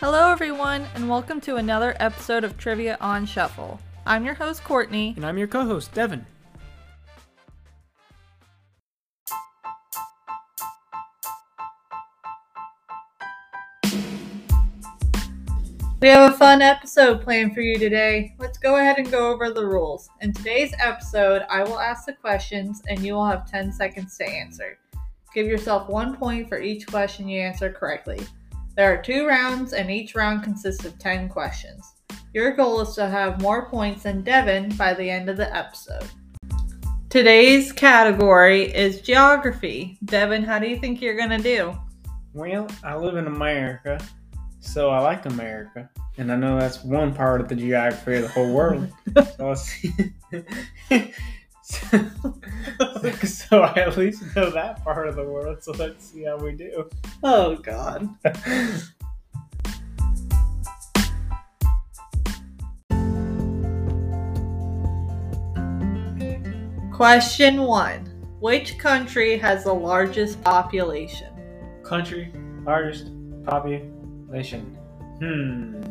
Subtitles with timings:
[0.00, 3.80] Hello, everyone, and welcome to another episode of Trivia on Shuffle.
[4.04, 5.14] I'm your host, Courtney.
[5.16, 6.26] And I'm your co host, Devin.
[16.02, 18.34] We have a fun episode planned for you today.
[18.38, 20.10] Let's go ahead and go over the rules.
[20.20, 24.28] In today's episode, I will ask the questions and you will have 10 seconds to
[24.28, 24.78] answer.
[25.34, 28.20] Give yourself one point for each question you answer correctly.
[28.76, 31.94] There are two rounds, and each round consists of 10 questions.
[32.34, 36.04] Your goal is to have more points than Devin by the end of the episode.
[37.08, 39.96] Today's category is geography.
[40.04, 41.74] Devin, how do you think you're going to do?
[42.34, 43.98] Well, I live in America,
[44.60, 45.88] so I like America.
[46.18, 48.92] And I know that's one part of the geography of the whole world.
[49.38, 49.54] so.
[53.24, 56.52] so, I at least know that part of the world, so let's see how we
[56.52, 56.88] do.
[57.24, 58.08] Oh, God.
[66.92, 68.06] Question one
[68.40, 71.32] Which country has the largest population?
[71.82, 72.32] Country,
[72.64, 73.10] largest
[73.44, 74.78] population.
[75.18, 75.82] Hmm.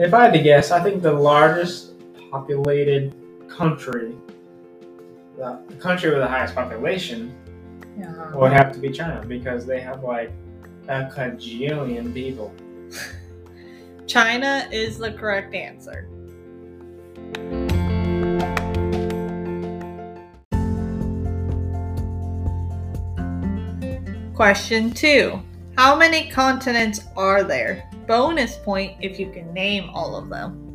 [0.00, 1.92] If I had to guess, I think the largest
[2.30, 3.14] populated
[3.50, 4.16] country,
[5.36, 7.36] the country with the highest population,
[7.98, 8.34] Yeah.
[8.34, 10.32] would have to be China because they have like
[10.88, 12.50] a cajillion people.
[14.06, 16.08] China is the correct answer.
[24.34, 25.42] Question two
[25.76, 27.89] How many continents are there?
[28.10, 30.66] Bonus point if you can name all of them.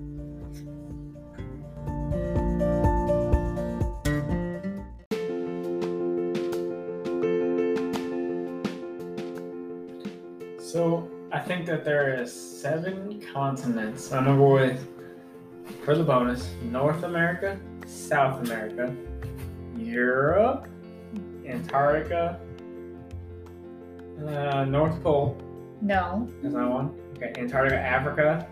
[10.62, 14.14] So I think that there is seven continents.
[14.14, 14.88] I'm with
[15.84, 18.96] for the bonus North America, South America,
[19.76, 20.70] Europe,
[21.46, 22.40] Antarctica,
[24.26, 25.38] uh, North Pole.
[25.82, 26.30] No.
[26.42, 27.05] Is that one?
[27.16, 28.48] Okay, Antarctica, Africa,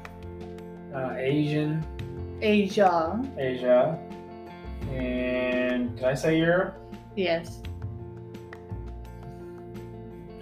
[0.96, 1.85] uh, Asian,
[2.41, 3.22] Asia.
[3.38, 4.00] Asia,
[4.91, 6.79] and did I say Europe?
[7.16, 7.62] Yes.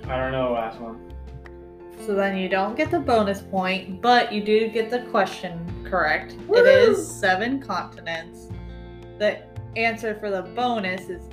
[0.03, 1.11] I don't know the last one.
[2.05, 6.33] So then you don't get the bonus point, but you do get the question correct.
[6.33, 6.57] It Woo!
[6.57, 8.49] is seven continents.
[9.19, 9.43] The
[9.75, 11.23] answer for the bonus is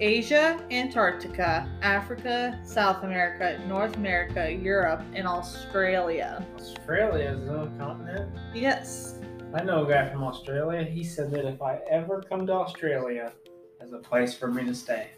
[0.00, 6.44] Asia, Antarctica, Africa, South America, North America, Europe, and Australia.
[6.56, 8.34] Australia is a continent.
[8.52, 9.20] Yes.
[9.54, 10.82] I know a guy from Australia.
[10.82, 13.32] He said that if I ever come to Australia,
[13.78, 15.10] there's a place for me to stay.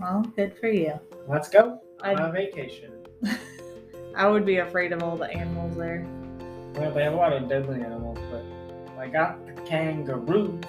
[0.00, 0.98] Well, good for you.
[1.26, 2.92] Let's go on a vacation.
[4.16, 6.06] I would be afraid of all the animals there.
[6.74, 8.42] Well, they have a lot of deadly animals, but
[8.98, 10.64] I got the kangaroos.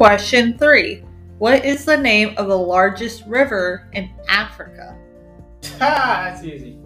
[0.00, 1.04] Question three.
[1.36, 4.96] What is the name of the largest river in Africa?
[5.78, 6.30] Ha!
[6.32, 6.78] That's easy.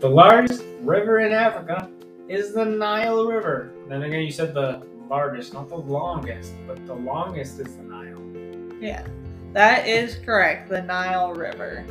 [0.00, 1.90] The largest river in Africa
[2.30, 3.74] is the Nile River.
[3.90, 8.80] Then again, you said the largest, not the longest, but the longest is the Nile.
[8.80, 9.06] Yeah,
[9.52, 10.70] that is correct.
[10.70, 11.84] The Nile River.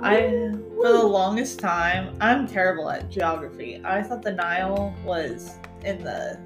[0.00, 3.80] I, for the longest time, I'm terrible at geography.
[3.84, 6.38] I thought the Nile was in the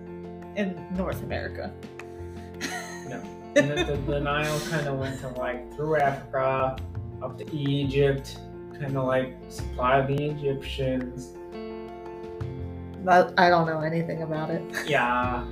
[0.57, 1.73] in North America.
[3.09, 3.23] No.
[3.57, 6.77] And the, the, the Nile kind of went to like through Africa,
[7.21, 8.39] up to Egypt,
[8.79, 11.33] kind of like supply the Egyptians.
[13.05, 14.63] That, I don't know anything about it.
[14.87, 15.45] Yeah.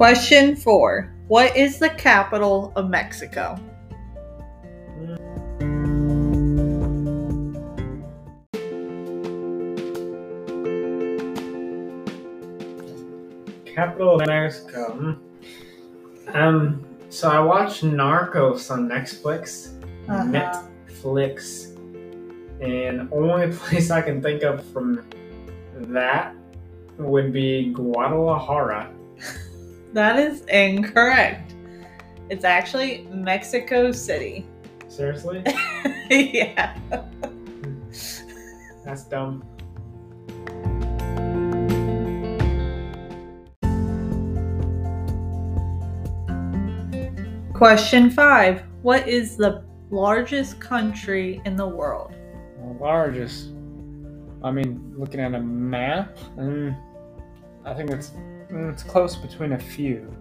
[0.00, 1.12] Question four.
[1.28, 3.60] What is the capital of Mexico?
[13.74, 15.18] Capital of Mexico.
[16.30, 16.34] Hmm.
[16.34, 16.86] Um.
[17.10, 19.68] So I watched Narcos on Netflix.
[20.08, 20.24] Uh-huh.
[20.24, 21.76] Netflix,
[22.62, 25.06] and only place I can think of from
[25.92, 26.34] that
[26.96, 28.94] would be Guadalajara.
[29.92, 31.54] That is incorrect.
[32.28, 34.46] It's actually Mexico City.
[34.86, 35.42] Seriously?
[36.10, 36.76] yeah.
[36.78, 37.90] Hmm.
[38.84, 39.44] That's dumb.
[47.52, 52.14] Question five What is the largest country in the world?
[52.78, 53.48] Largest.
[54.42, 56.74] I mean, looking at a map, mm,
[57.64, 58.12] I think it's
[58.52, 60.12] Mm, it's close between a few.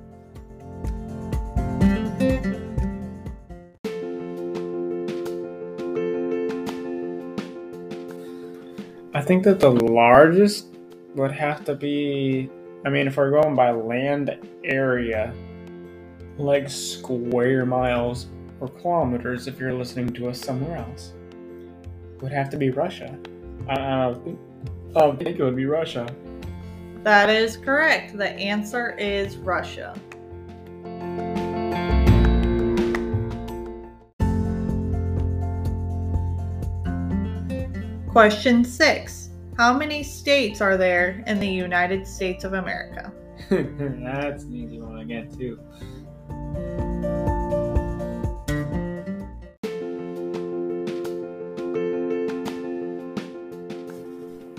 [9.15, 10.67] I think that the largest
[11.15, 12.49] would have to be.
[12.85, 15.33] I mean, if we're going by land area,
[16.37, 18.27] like square miles
[18.59, 21.13] or kilometers, if you're listening to us somewhere else,
[22.21, 23.17] would have to be Russia.
[23.67, 24.39] I, don't,
[24.95, 26.07] I think it would be Russia.
[27.03, 28.17] That is correct.
[28.17, 29.95] The answer is Russia.
[38.09, 43.13] Question six How many states are there in the United States of America?
[43.49, 45.57] That's an easy one again, too.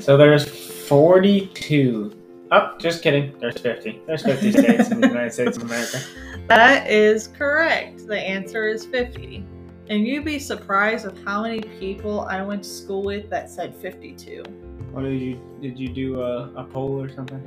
[0.01, 0.49] So there's
[0.89, 2.20] 42.
[2.53, 3.39] Oh, just kidding.
[3.39, 4.03] There's 50.
[4.07, 6.01] There's 50 states in the United States of America.
[6.49, 8.09] That is correct.
[8.09, 9.45] The answer is 50.
[9.89, 13.73] And you'd be surprised of how many people I went to school with that said
[13.77, 14.43] 52.
[14.91, 17.41] What did you did you do a, a poll or something?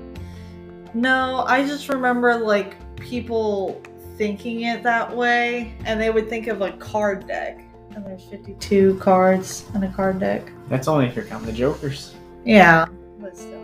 [0.93, 3.81] No, I just remember like people
[4.17, 7.59] thinking it that way, and they would think of a card deck.
[7.95, 10.49] And there's 52 cards in a card deck.
[10.69, 12.15] That's only if you're counting the jokers.
[12.45, 12.85] Yeah,
[13.19, 13.61] but still.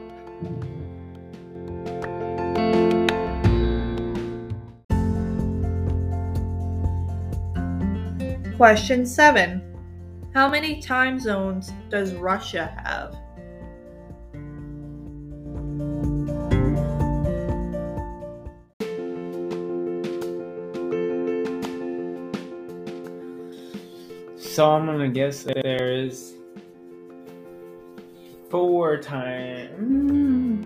[8.60, 9.64] Question seven.
[10.34, 13.14] How many time zones does Russia have?
[24.38, 26.34] So I'm gonna guess that there is
[28.50, 30.66] four time.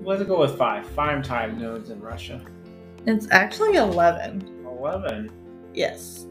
[0.00, 0.86] Mm, let's go with five.
[0.86, 2.40] Five time zones in Russia.
[3.04, 4.64] It's actually 11.
[4.64, 5.30] Eleven.
[5.74, 6.28] Yes.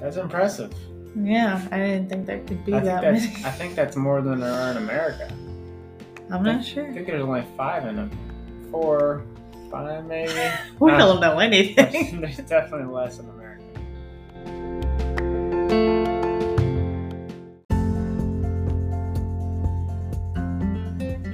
[0.00, 0.72] That's impressive.
[1.16, 3.18] Yeah, I didn't think there could be I that many.
[3.44, 5.32] I think that's more than there are in America.
[6.30, 6.88] I'm not sure.
[6.88, 8.10] I think there's only five in them.
[8.70, 9.24] Four,
[9.70, 10.32] five maybe.
[10.78, 12.20] We Uh, don't know anything.
[12.20, 13.64] there's definitely less in America.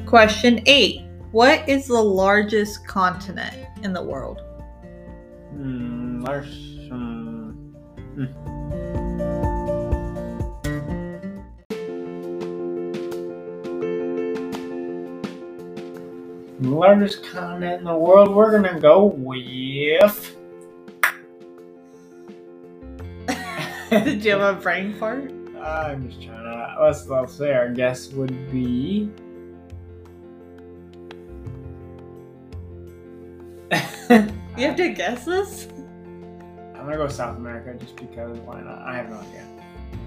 [0.06, 1.00] Question eight.
[1.32, 4.40] What is the largest continent in the world?
[5.50, 6.46] Hmm, large.
[6.88, 7.50] Hmm.
[16.64, 20.36] Largest continent in the world, we're gonna go with.
[23.90, 25.30] Did you have a brain fart?
[25.62, 26.76] I'm just trying to.
[26.80, 29.10] Let's, let's say our guess would be.
[34.56, 35.66] You have to guess this?
[36.76, 38.82] I'm gonna go South America just because why not?
[38.82, 39.44] I have no idea.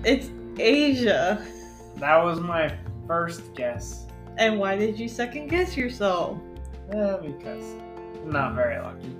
[0.05, 1.45] It's Asia.
[1.97, 2.73] That was my
[3.07, 4.05] first guess.
[4.37, 6.39] And why did you second guess yourself?
[6.91, 7.75] Eh, because
[8.24, 9.13] I'm not very lucky.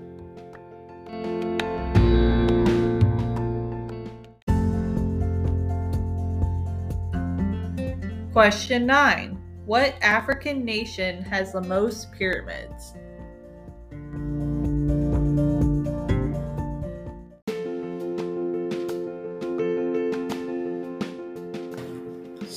[8.32, 9.42] Question nine.
[9.66, 12.94] What African nation has the most pyramids?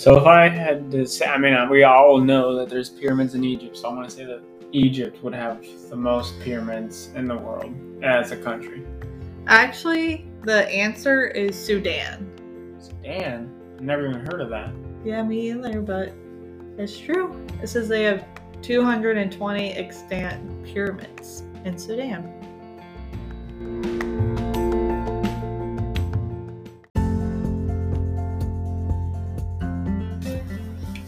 [0.02, 3.36] So if I had to say, I mean, uh, we all know that there's pyramids
[3.36, 4.42] in Egypt, so I'm gonna say that
[4.72, 8.84] Egypt would have the most pyramids in the world as a country.
[9.46, 12.28] Actually, the answer is Sudan.
[12.80, 14.74] Sudan, never even heard of that.
[15.06, 16.14] Yeah, me either, but
[16.80, 17.40] it's true.
[17.62, 18.26] It says they have
[18.64, 22.42] 220 extant pyramids in Sudan.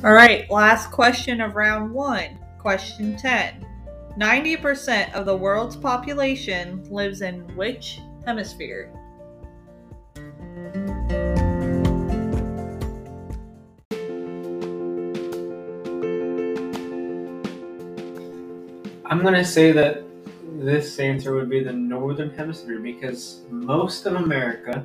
[0.05, 2.37] All right, last question of round one.
[2.59, 3.65] Question 10.
[4.19, 8.91] 90% of the world's population lives in which hemisphere?
[19.05, 20.03] I'm gonna say that
[20.59, 24.83] this answer would be the northern hemisphere because most of America,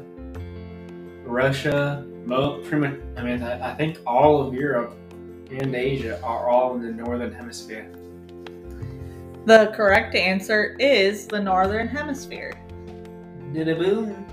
[1.24, 4.94] Russia, mo- pretty much, I mean, I think all of Europe
[5.50, 7.90] and Asia are all in the northern hemisphere.
[9.46, 12.52] The correct answer is the northern hemisphere.
[13.52, 14.26] Did a boom.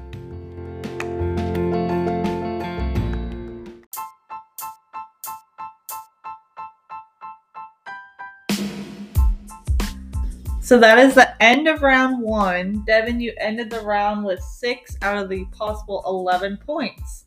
[10.62, 12.84] So that is the end of round one.
[12.88, 17.25] Devin, you ended the round with six out of the possible 11 points.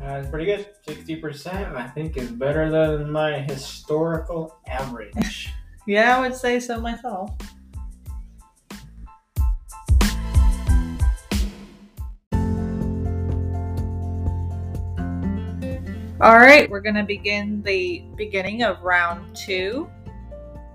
[0.00, 0.66] Uh, That's pretty good.
[0.86, 5.52] 60%, I think, is better than my historical average.
[5.86, 7.32] Yeah, I would say so myself.
[16.20, 19.90] All right, we're going to begin the beginning of round two.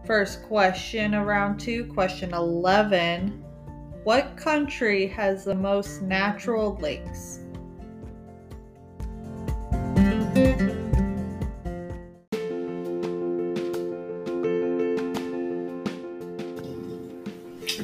[0.06, 3.44] First question of round two, question 11.
[4.04, 7.45] What country has the most natural lakes?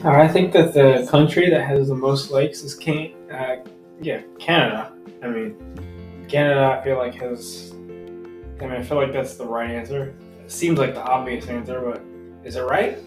[0.03, 3.57] I think that the country that has the most lakes is can uh,
[4.01, 4.93] yeah Canada.
[5.21, 6.79] I mean, Canada.
[6.79, 7.71] I feel like has.
[7.71, 10.15] I mean, I feel like that's the right answer.
[10.43, 12.01] It seems like the obvious answer, but
[12.43, 12.97] is it right?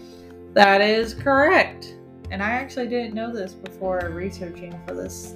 [0.53, 1.95] That is correct.
[2.31, 5.35] And I actually didn't know this before researching for this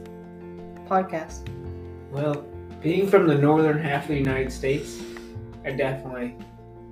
[0.87, 1.49] podcast.
[2.09, 2.45] Well,
[2.81, 4.97] being from the northern half of the United States,
[5.65, 6.37] I definitely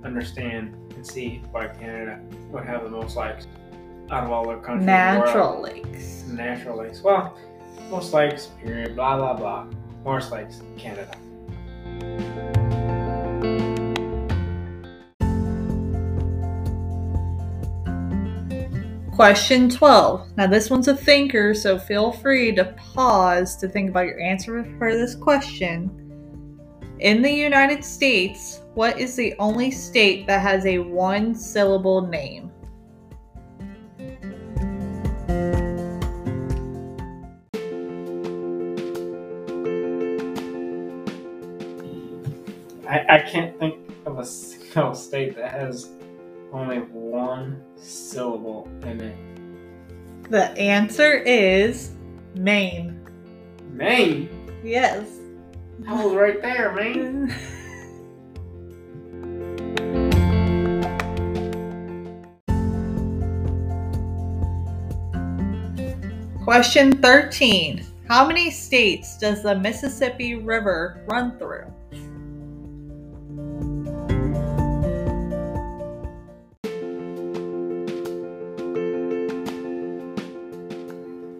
[0.04, 2.20] understand and see why Canada
[2.50, 3.46] would have the most lakes
[4.10, 4.80] out of all the countries.
[4.80, 5.26] in the world.
[5.26, 6.24] Natural lakes.
[6.26, 7.02] Natural lakes.
[7.02, 7.38] Well,
[7.90, 9.66] most lakes, period, blah, blah, blah.
[10.04, 11.16] Most lakes, Canada.
[19.14, 20.36] Question 12.
[20.36, 24.64] Now, this one's a thinker, so feel free to pause to think about your answer
[24.78, 25.90] for this question.
[27.00, 32.52] In the United States, what is the only state that has a one syllable name?
[43.08, 45.88] I, can't think of a single state that has
[46.52, 49.16] only one syllable in it.
[50.30, 51.92] The answer is
[52.34, 53.00] Maine.
[53.70, 54.28] Maine?
[54.62, 55.08] Yes.
[55.86, 57.34] I was right there, Maine.
[66.44, 67.86] Question 13.
[68.06, 71.72] How many states does the Mississippi River run through?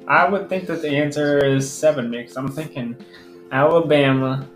[0.08, 2.96] I would think that the answer is seven because I'm thinking
[3.52, 4.48] Alabama,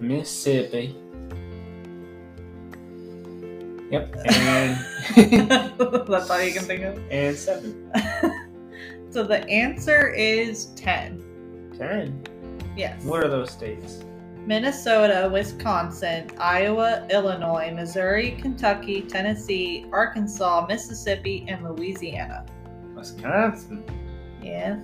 [0.00, 0.96] Mississippi.
[3.90, 4.78] Yep, and
[6.08, 7.00] That's all you can think of.
[7.10, 7.92] and seven.
[9.16, 11.72] So the answer is 10.
[11.78, 12.22] Ten.
[12.76, 13.02] Yes.
[13.02, 14.04] What are those states?
[14.44, 22.44] Minnesota, Wisconsin, Iowa, Illinois, Missouri, Kentucky, Tennessee, Arkansas, Mississippi, and Louisiana.
[22.94, 23.82] Wisconsin.
[24.46, 24.78] Yes.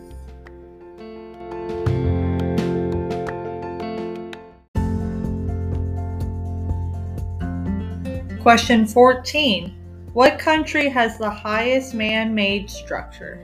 [8.42, 9.72] Question 14.
[10.14, 13.38] What country has the highest man made structure?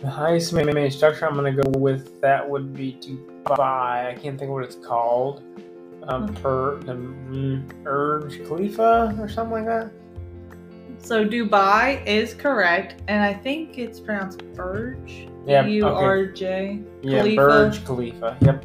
[0.00, 4.06] The highest man-made structure I'm gonna go with that would be Dubai.
[4.12, 5.42] I can't think what it's called.
[6.06, 9.90] Um, per mm, Urge Khalifa or something like that.
[10.98, 15.28] So Dubai is correct, and I think it's pronounced Burj.
[15.46, 15.86] Yeah, U.
[15.86, 16.80] R J.
[17.02, 17.36] Yeah, Khalifa.
[17.36, 18.36] Burj Khalifa.
[18.40, 18.64] Yep.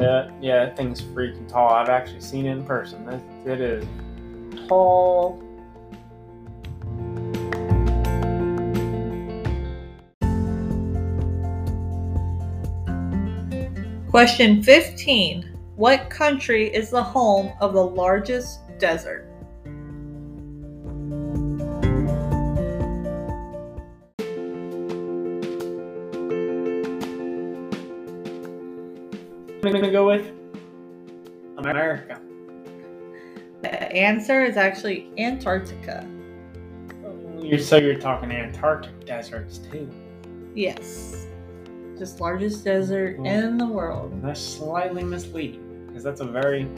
[0.00, 1.70] Yeah, yeah, that thing's freaking tall.
[1.70, 3.08] I've actually seen it in person.
[3.08, 3.86] It, it is
[4.68, 5.40] tall.
[14.10, 15.53] Question 15.
[15.76, 19.28] What country is the home of the largest desert?
[29.62, 30.30] I'm gonna go with
[31.56, 32.20] America.
[33.62, 36.06] The answer is actually Antarctica.
[37.40, 39.90] You're so you're talking Antarctic deserts too.
[40.54, 41.26] Yes.
[41.98, 43.26] Just largest desert Hmm.
[43.26, 44.20] in the world.
[44.22, 45.63] That's slightly misleading
[45.94, 46.68] because that's a very,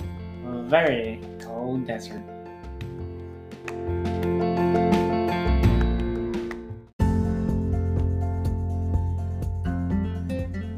[0.45, 2.21] very cold desert.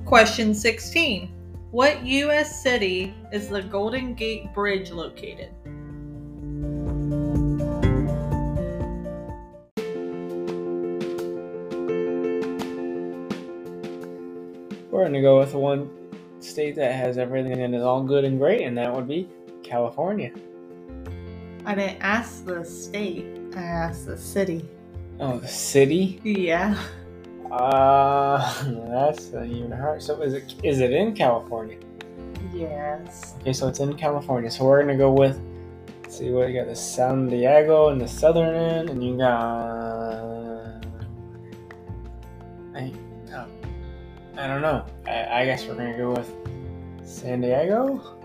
[0.05, 1.35] Question 16.
[1.73, 2.63] What U.S.
[2.63, 5.51] city is the Golden Gate Bridge located?
[14.93, 16.08] We're gonna go with the one
[16.41, 19.29] state that has everything and is all good and great, and that would be
[19.63, 20.33] California.
[21.65, 24.65] I didn't ask the state, I asked the city.
[25.21, 26.21] Oh, the city?
[26.23, 26.81] Yeah.
[27.51, 28.39] Uh,
[28.89, 30.03] that's even hard.
[30.03, 31.79] So is it is it in California?
[32.53, 33.35] Yes.
[33.41, 34.51] Okay, so it's in California.
[34.51, 35.41] So we're gonna go with.
[36.09, 39.98] see what you got: the San Diego and the southern end, and you got.
[44.39, 44.87] I don't know.
[45.07, 46.33] I, I guess we're gonna go with
[47.05, 48.17] San Diego.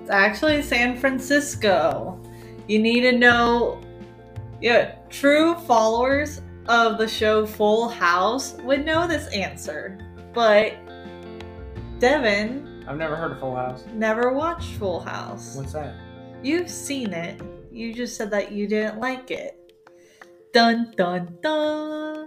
[0.00, 2.20] It's actually San Francisco.
[2.68, 3.82] You need to know.
[4.60, 9.98] Yeah, true followers of the show Full House would know this answer,
[10.32, 10.74] but
[11.98, 13.84] Devin I've never heard of Full House.
[13.92, 15.56] never watched Full House.
[15.56, 15.94] What's that?
[16.42, 17.40] You've seen it.
[17.70, 19.72] You just said that you didn't like it.
[20.52, 22.17] Dun dun dun.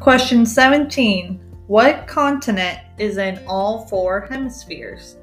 [0.00, 1.38] Question 17.
[1.66, 5.16] What continent is in all four hemispheres?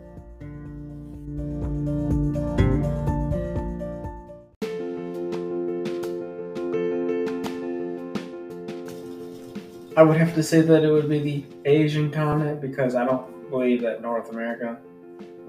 [9.97, 13.49] I would have to say that it would be the Asian continent because I don't
[13.49, 14.77] believe that North America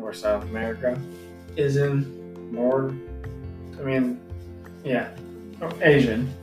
[0.00, 0.98] or South America
[1.54, 2.96] is in more.
[3.78, 4.18] I mean,
[4.84, 5.10] yeah,
[5.82, 6.34] Asian.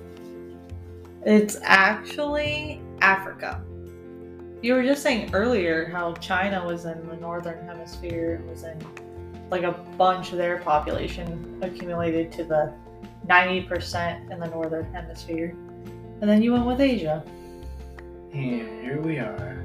[1.26, 3.64] It's actually Africa.
[4.62, 8.78] You were just saying earlier how China was in the northern hemisphere and was in
[9.50, 12.72] like a bunch of their population accumulated to the
[13.28, 15.56] 90% in the northern hemisphere.
[16.22, 17.24] And then you went with Asia.
[18.32, 19.64] And here we are.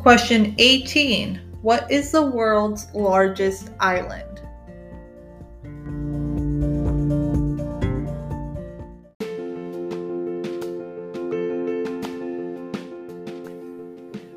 [0.00, 1.49] Question 18.
[1.62, 4.40] What is the world's largest island?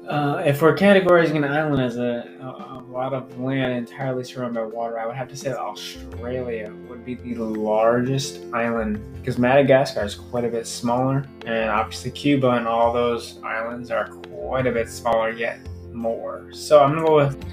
[0.05, 4.59] Uh, if we're categorizing an island as a, a, a lot of land entirely surrounded
[4.59, 9.37] by water, I would have to say that Australia would be the largest island because
[9.37, 14.67] Madagascar is quite a bit smaller, and obviously Cuba and all those islands are quite
[14.67, 15.57] a bit smaller yet
[15.93, 16.51] more.
[16.51, 17.45] So I'm gonna go with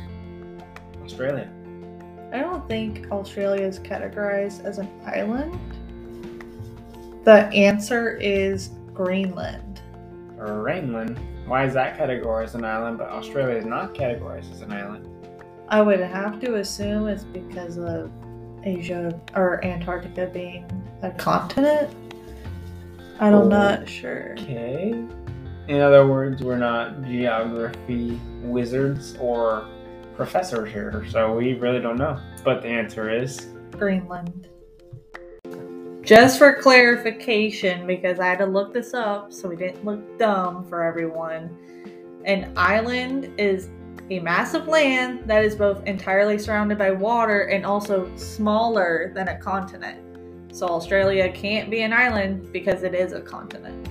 [1.04, 1.50] Australia.
[2.32, 5.58] I don't think Australia is categorized as an island.
[7.24, 9.80] The answer is Greenland.
[10.38, 11.18] Greenland.
[11.46, 15.06] Why is that categorized as an island, but Australia is not categorized as an island?
[15.68, 18.10] I would have to assume it's because of
[18.64, 20.64] Asia or Antarctica being
[21.02, 21.90] a continent.
[23.18, 23.48] I'm Oh.
[23.48, 24.32] not sure.
[24.38, 24.94] Okay.
[25.70, 29.68] In other words, we're not geography wizards or
[30.16, 32.18] professors here, so we really don't know.
[32.42, 33.46] But the answer is
[33.78, 34.48] Greenland.
[36.02, 40.68] Just for clarification, because I had to look this up so we didn't look dumb
[40.68, 41.56] for everyone,
[42.24, 43.68] an island is
[44.10, 49.38] a massive land that is both entirely surrounded by water and also smaller than a
[49.38, 50.00] continent.
[50.52, 53.88] So Australia can't be an island because it is a continent.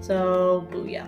[0.00, 1.06] So, booyah.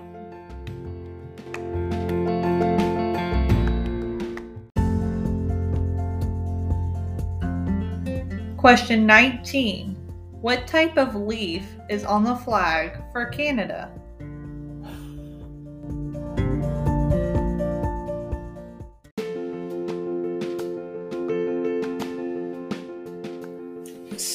[8.57, 9.95] Question 19.
[10.41, 13.91] What type of leaf is on the flag for Canada?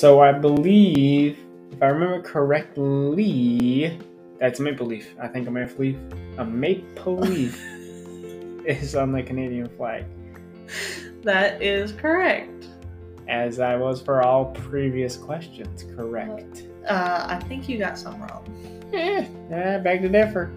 [0.05, 1.39] so I believe,
[1.71, 3.97] if I remember correctly,
[4.45, 5.15] that's a maple leaf.
[5.19, 5.97] I think a maple leaf,
[6.37, 7.59] a maple leaf
[8.63, 10.05] is on the Canadian flag,
[11.23, 12.67] That is correct.
[13.27, 15.83] as I was for all previous questions.
[15.95, 16.67] Correct.
[16.87, 18.45] Uh, I think you got some wrong.
[18.93, 20.51] Yeah, eh, beg to differ.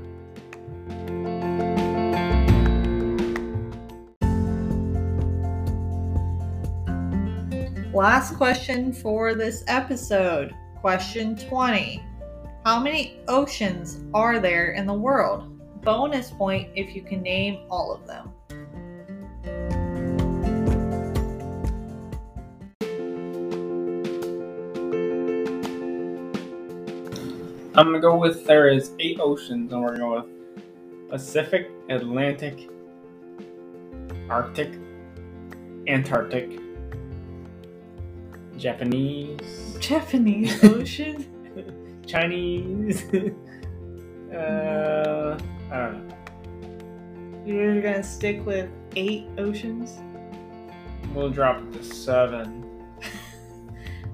[7.94, 10.55] Last question for this episode.
[10.83, 12.05] Question 20.
[12.68, 15.59] How many oceans are there in the world?
[15.83, 18.31] Bonus point if you can name all of them.
[27.74, 32.68] I'm gonna go with there is eight oceans, and we're gonna go with Pacific, Atlantic,
[34.28, 34.78] Arctic,
[35.87, 36.61] Antarctic.
[38.59, 39.78] Japanese.
[39.81, 41.35] Japanese Ocean.
[42.09, 43.05] Chinese.
[44.35, 45.38] uh,
[45.71, 46.14] I don't know.
[47.47, 49.99] You're gonna stick with eight oceans?
[51.14, 52.64] We'll drop it to seven.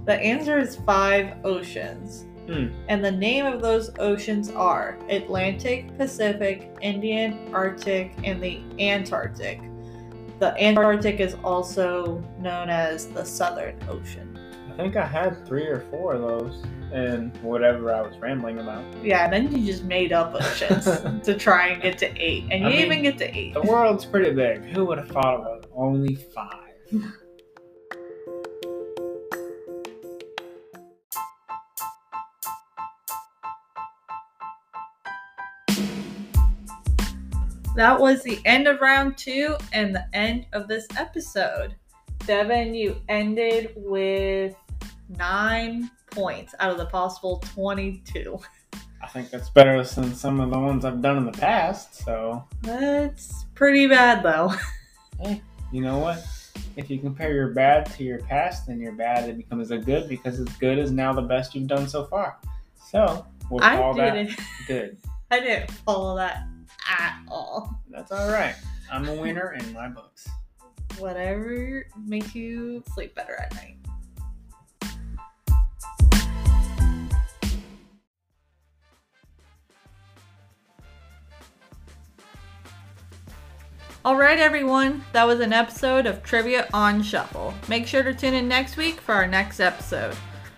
[0.05, 2.27] The answer is five oceans.
[2.47, 2.67] Hmm.
[2.89, 9.63] And the name of those oceans are Atlantic, Pacific, Indian, Arctic, and the Antarctic.
[10.41, 14.34] The Antarctic is also known as the Southern Ocean.
[14.75, 18.85] I think I had three or four of those and whatever I was rambling about.
[19.05, 20.85] Yeah, and then you just made up oceans
[21.25, 22.49] to try and get to eight.
[22.51, 23.55] And you I didn't mean, even get to eight.
[23.55, 24.65] The world's pretty big.
[24.65, 26.59] Who would have thought it was only five?
[37.77, 41.77] That was the end of round two and the end of this episode.
[42.27, 44.57] Devin, you ended with
[45.09, 48.38] nine points out of the possible 22.
[49.03, 51.95] I think that's better than some of the ones I've done in the past.
[51.97, 54.53] So, That's pretty bad, though.
[55.21, 56.27] hey, you know what?
[56.77, 60.09] If you compare your bad to your past, then your bad it becomes a good
[60.09, 62.38] because it's good is now the best you've done so far.
[62.90, 64.29] So, we'll I call that
[64.67, 64.97] good.
[65.31, 66.47] I didn't follow that
[66.88, 67.79] at all.
[67.90, 68.55] That's all right.
[68.90, 70.29] I'm a winner in my books.
[70.99, 73.77] Whatever makes you sleep better at night.
[84.05, 85.03] All right, everyone.
[85.12, 87.55] That was an episode of Trivia on Shuffle.
[87.69, 90.14] Make sure to tune in next week for our next episode.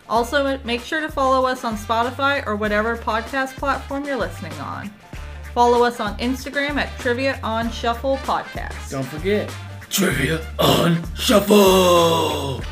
[0.09, 4.91] Also, make sure to follow us on Spotify or whatever podcast platform you're listening on.
[5.55, 8.91] Follow us on Instagram at Trivia on Shuffle Podcast.
[8.91, 9.49] Don't forget,
[9.91, 12.63] Trivia on Shuffle!